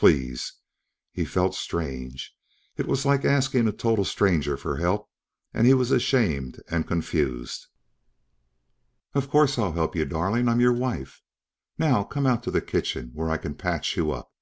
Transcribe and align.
Please!" 0.00 0.54
He 1.12 1.26
felt 1.26 1.54
strange. 1.54 2.32
It 2.78 2.86
was 2.88 3.04
like 3.04 3.26
asking 3.26 3.68
a 3.68 3.70
total 3.72 4.06
stranger 4.06 4.56
for 4.56 4.78
help, 4.78 5.10
and 5.52 5.66
he 5.66 5.74
was 5.74 5.90
ashamed 5.90 6.58
and 6.70 6.86
confused. 6.86 7.66
"Of 9.12 9.28
course 9.28 9.58
I'll 9.58 9.72
help 9.72 9.94
you, 9.94 10.06
darling. 10.06 10.48
I'm 10.48 10.58
your 10.58 10.72
wife. 10.72 11.20
Now 11.76 12.02
come 12.02 12.26
out 12.26 12.42
to 12.44 12.50
the 12.50 12.62
kitchen 12.62 13.10
where 13.12 13.28
I 13.28 13.36
can 13.36 13.54
patch 13.56 13.94
you 13.94 14.10
up." 14.10 14.32